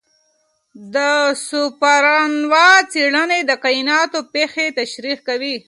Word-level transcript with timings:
د 0.93 0.97
سوپرنووا 1.47 2.69
څېړنې 2.91 3.39
د 3.49 3.51
کائنات 3.63 4.11
پېښې 4.33 4.65
تشریح 4.79 5.17
کوي. 5.27 5.55